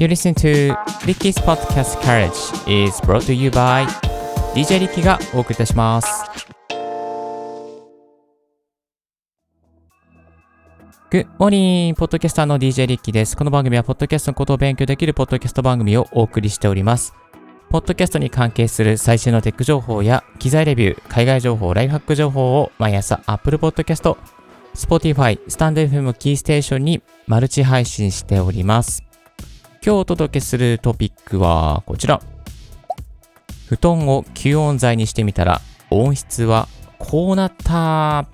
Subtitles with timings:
[0.00, 2.32] You listen to Ricky's Podcast Carriage
[2.66, 3.84] is brought to you by
[4.54, 6.24] DJ リッキーがお送りいたします。
[11.10, 11.94] Good morning!
[11.96, 13.36] ポッドキャスターの DJ リッキーです。
[13.36, 17.12] この番組は、ポッドキャストのことを勉強できるポッドキャスト番組をお送りしております。
[17.68, 24.16] ポッドキャストに関係する最新のテック情報や機材レビュー、海外情報、ライフハック情報を毎朝 Apple Podcast、
[24.74, 29.09] Spotify、スタンド FM キーステーションにマルチ配信しております。
[29.82, 32.20] 今日お届けするトピックはこちら。
[33.66, 38.26] 布団を吸音材にしてみたら音質はこうなった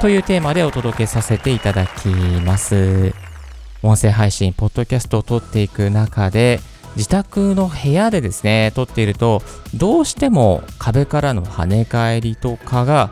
[0.00, 2.08] というテーマでお届けさせていただき
[2.44, 3.14] ます。
[3.84, 6.58] 音声配信、ポッドキャストを撮っていく中で
[6.96, 9.42] 自宅の部屋でですね、撮っていると
[9.76, 13.10] どうしても壁からの跳ね返りとかが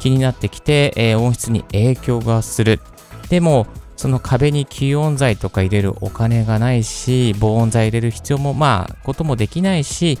[0.00, 2.80] 気になってきて、えー、音質に影響がする。
[3.28, 10.20] でもその壁に吸音材とか入れるお金がないし、防音材入れる必要も、まあ、こともできないし、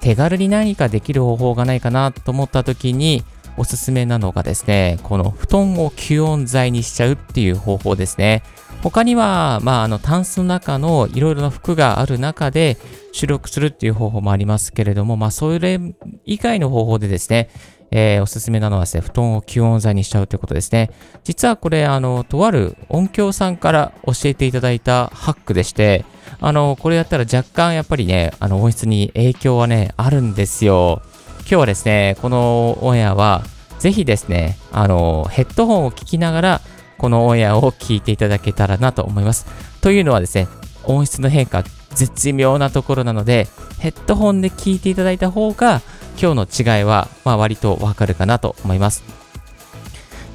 [0.00, 3.24] 手軽に何かできる方法がないかなと思った時に、
[3.56, 8.42] おすすめなのがですね、この布団を吸音材にしちゃうっていう方法ですね。
[8.82, 12.76] 他には、まあ、あの、タンスの中のいろいろな服がある中で
[13.12, 15.80] 収録するっていう方法もありますけれども、まあ、それ
[16.26, 17.48] 以外の方法でですね、
[17.90, 20.90] えー、おすすめなのはですね、布団を吸音材にしちゃうということですね。
[21.24, 26.04] 実はこれ、あの、とある音響さんから教えていただいたハックでして、
[26.40, 31.02] あの、これやったら若干やっぱりね、あの、音質に影響はね、あるんですよ。
[31.40, 33.42] 今日はですね、このオンエアは、
[33.78, 36.60] ぜひですね、あの、ヘッドホンを聞きながら、
[36.98, 39.46] このオンエアを聞いていただけたらなと思います。
[39.80, 40.48] というのはですね、
[40.84, 41.62] 音質の変化、
[41.94, 43.48] 絶妙なところなので、
[43.78, 45.82] ヘッドホンで聞いていただいた方が、
[46.20, 49.04] 今日の違いは、まあ、割とわかるかなと思います。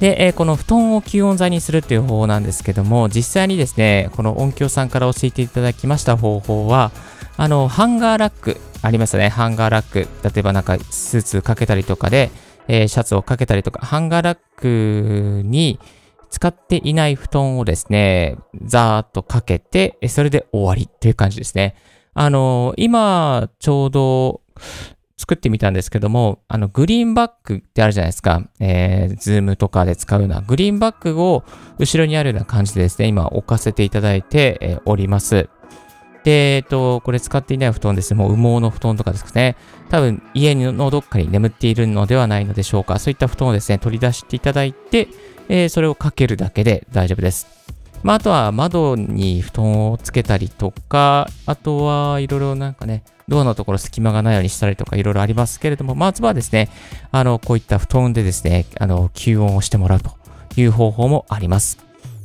[0.00, 6.90] で、えー、この布団を吸音材にするっていう方法なんですけども、実際にですね、この音響さんから教えていただきました方法は、
[7.36, 10.08] あの、ハンガーラック、ありますよね、ハンガーラック。
[10.24, 12.30] 例えばなんかスーツかけたりとかで、
[12.66, 15.78] えー、シャツをかけたりとか、ハンガーラックに
[16.30, 21.76] 使っていない布団をですね、ザーッとかけて、それで終わりっていう感じですね。
[22.14, 24.40] あの、今、ちょうど、
[25.22, 28.42] 作ってみたんですけども、あの、グリーンバックってあるじゃないですか。
[28.58, 31.44] えー、ズームとかで使うようなグリーンバックを
[31.78, 35.48] 後ろにあるような感じでですね、今置かせていただいて、えー、おります。
[36.24, 38.18] で、えっと、これ使っていない布団ですね。
[38.18, 39.56] もう羽毛の布団とかですね。
[39.90, 42.98] 多分家のどっかに眠っているのではないのでしょうか。
[42.98, 45.06] そういった布団をですね、取り出していただいて、
[45.48, 47.46] えー、それをかけるだけで大丈夫です。
[48.02, 56.68] まあ、あとは窓に布団をつけたりとか、あとはいろいろなんかね、ドアのところ隙間がないようにしたりとかいろいろありますけれども、まずはですね、
[57.10, 60.12] あの、こういった布団でですね、あの、吸音をしてもらうと
[60.56, 61.78] いう方法もあります。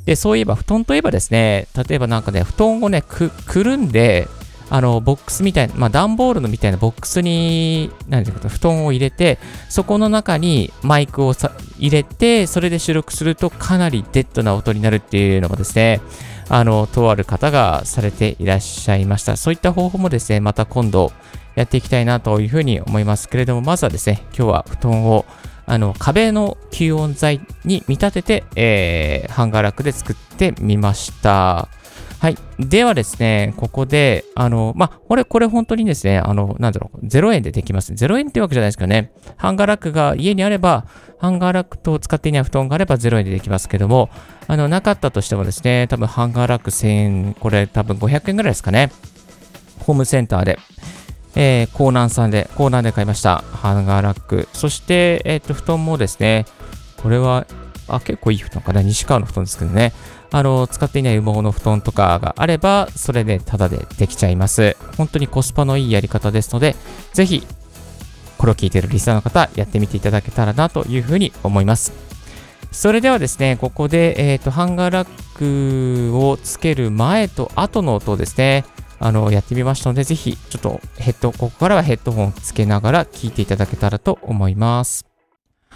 [0.06, 4.28] で、そういえば布団といえばですね、例えばなんかね、布団をね、く、くるんで、
[4.70, 9.40] あの、ボックスみたいな、まあ、段ボールのみたいなボックスに、何ていうか、布団を入れて、
[9.70, 16.02] そこの中にマイクをさ入れて、それで収録するとかなりデッドな音になるっていうのもですね、
[16.50, 19.38] あの、とある方がされていらっしゃいました。
[19.38, 21.12] そういった方法もですね、また今度
[21.56, 25.26] やっていきたいなというふうに思いますけれども、まずはですね、今日は布団を
[25.66, 31.68] あの壁の吸音材に見立てて、えー、ハンガーラックで作ってみました。
[32.20, 32.38] はい。
[32.58, 37.94] ではですね、ここで、あの、まあ、これ、これ本当にですね、あの、なんだろう、0円でできます。
[37.94, 39.12] 0円ってわけじゃないですかね。
[39.36, 40.86] ハンガーラックが家にあれば、
[41.20, 44.10] ハンガーラックと使っていない布団があれば0円でできますけども、
[44.48, 48.92] あの、なかったとしてもですね、多分ハンガーラック1000円、これ多分500円ぐらいですかね。
[49.80, 50.58] ホームセンターで。
[51.36, 53.44] えー、コーナンさんで、コーナーで買いました。
[53.52, 54.48] ハンガーラック。
[54.54, 56.46] そして、えっ、と、布団もですね、
[57.04, 57.46] これは、
[57.88, 58.82] あ、結構いい布団かな。
[58.82, 59.94] 西川の布団ですけどね。
[60.32, 64.76] あの、使っていない羽毛の布団とかがあれば、それでタダでできちゃいます。
[64.98, 66.76] 本当にコスパのいいやり方ですので、
[67.14, 67.46] ぜひ、
[68.38, 71.94] これを聞いているリスナーの方、やってみていただけたらなというふうに思います。
[72.72, 78.66] それではですね、ここで、えっ、ー、と、ハンガーラックをつける前と後の音ですね、
[79.00, 85.17] あの、やってみましたので、ぜひ、ちょっとヘッド、ここからはヘッドホンつけながら聞いていただけたらと思います。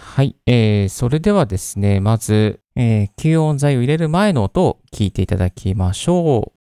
[0.04, 6.58] はい、えー、それではですね、まず、えー、吸音材を入れる前の音を聞いていただきましょう。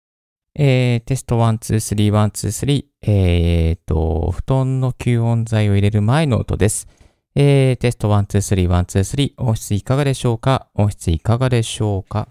[0.55, 6.89] えー、テスト1、2、3、1、2、3、えーと、布団の吸音材を入れる前の音です。
[7.35, 10.67] えー、テスト1、2、3、1、2、3、音質いかがでしょうか？
[10.73, 12.27] 音質いかがでしょうか？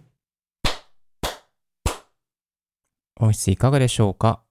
[3.18, 4.42] 音質いかがでしょうか？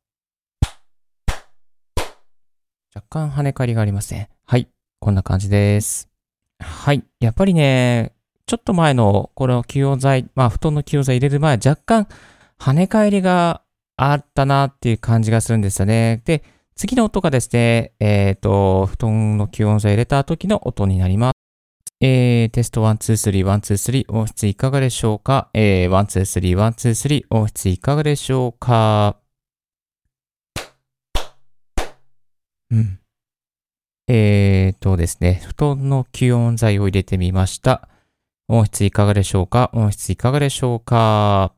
[2.96, 4.30] 若干跳ね返りがありますね。
[4.48, 4.68] はい。
[5.00, 6.15] こんな感じです。
[6.60, 7.04] はい。
[7.20, 8.14] やっぱりね、
[8.46, 12.08] ちょっと前のこの吸音材、まあ布団の吸音材入れる前、若干
[12.60, 13.62] 跳ね返りが
[13.98, 16.22] あったなっていう感じがするんですよね。
[16.26, 16.44] で、
[16.76, 21.34] 次の音がですね、えっ、ー、と、布団の吸音材入れた時の音になります。
[22.02, 25.50] えー、テスト1、2、3、1、2、3、音質いかがでしょうか？
[25.54, 29.18] えー、1、2、3、1、2、3、音質いかがでしょうか？
[32.70, 33.00] うん。
[34.08, 37.90] えーとですね、布団の吸音材を入れてみました。
[38.48, 39.72] 音質いかがでしょうか？
[39.74, 41.54] 音質いかがでしょうか？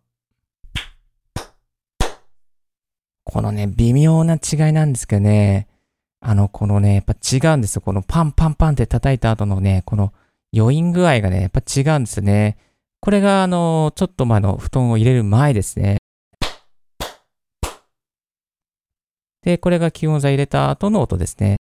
[3.25, 5.67] このね、微妙な違いなんですけどね、
[6.21, 7.81] あの、このね、やっぱ違うんですよ。
[7.81, 10.13] このパンパンパンって叩いた後のね、この
[10.55, 12.57] 余韻具合がね、やっぱ違うんですよね。
[13.01, 15.97] これが、あの、ちょっと前の布団を入れる前ですね。
[19.41, 21.57] で、これが気温材入れた後の音ですね。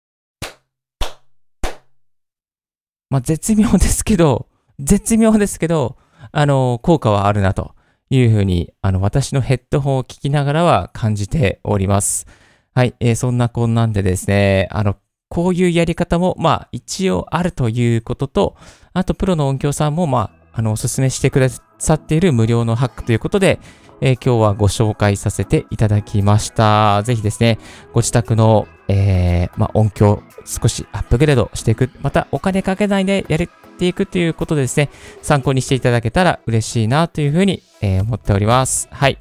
[3.10, 4.48] まあ、絶妙ですけど、
[4.78, 5.96] 絶妙ですけど、
[6.32, 7.76] あの、効果はあるなと。
[8.10, 12.26] いうふうに、あの、私のヘッドホンを聞きながらは感じております。
[12.74, 14.96] はい、えー、そんなこんなんでですね、あの、
[15.28, 18.56] こういうやり方も、まあ、一応あるということと、
[18.92, 21.48] あと、プロの音響さんも、まあ、あの、おすすめしてくだ
[21.78, 23.58] さっている無料のハックということで、
[24.00, 27.02] えー、今日はご紹介させていただきました。
[27.02, 27.58] ぜひですね、
[27.92, 31.90] ご自宅の、えー、まあ、音響少しアップグレードしていく。
[32.00, 34.90] また、お金かけないでやるっていくということでですね、
[35.22, 38.88] 参考にしていただけたら嬉しいなというふうに、えー、思っております。
[38.90, 39.18] はい。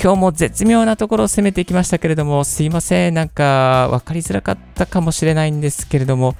[0.00, 3.14] 今日も絶妙なところを攻めていきましたけれども、すいません。
[3.14, 6.36] なんか、わかりづらかったかもしれないんですけれども、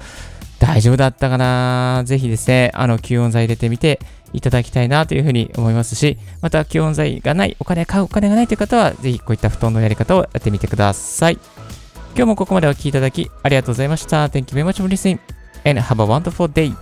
[0.58, 2.02] 大丈夫だったかな？
[2.06, 4.00] ぜひですね、あの、吸音材入れてみて
[4.32, 11.38] いただきたいなというふうに思いますし、また、吸音材がない、お金買うお金がないという方は、ぜひこういった布団のやり方をやってみてください。
[12.14, 14.26] 今日もここまでお聴きいただきありがとうございました。
[14.28, 15.18] Thank you very much for listening
[15.68, 16.74] and have a wonderful day.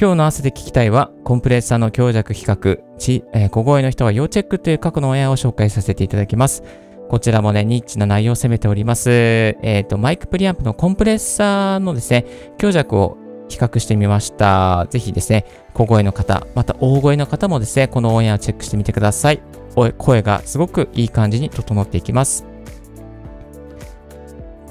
[0.00, 6.64] 今日の汗で聞きたいは、コンプレッサーの強弱比較、ちえー、小声の人は要チェックという過去の親を紹介させていただきます。
[7.12, 9.10] こちらもね、ニッチな内容を攻めております。
[9.10, 12.24] えっ、ー、と、マイクプリアンプのコンプレッサーのですね、
[12.56, 13.18] 強弱を
[13.50, 14.86] 比較してみました。
[14.88, 15.44] ぜひですね、
[15.74, 19.42] 小声の方、また大声の方もですね、このオンエアをチェックしてみてください。
[19.98, 22.46] 声がすごくいい感じに整っていきます。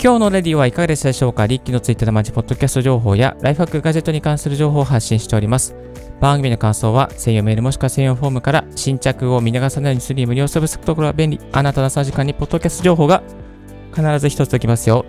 [0.04, 1.46] 今日のレディはいかがでしたでしょうか？
[1.46, 5.76] リッキーのツイッターでマジポッドキャスト情報やライフハックガジェットに関する情報を発信しております。
[6.22, 11.40] 番組の感想は専用メールもしくは専用フォームから新着を見逃さないようにする無料サブスクところは便利。
[11.52, 13.24] あなたの3時間にポッドキャスト情報が
[13.90, 15.04] 必ず一つおきますよ。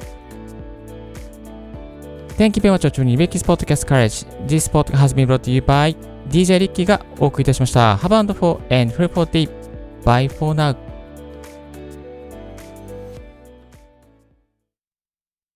[2.39, 4.27] Thank you very much for tuning in Ricky's Podcast Courage.
[4.47, 5.95] This podcast has been brought to you by
[6.31, 7.95] DJ Ricky がお送りいたしました。
[7.97, 9.51] Have a wonderful and free for day.
[10.05, 10.92] Bye for now.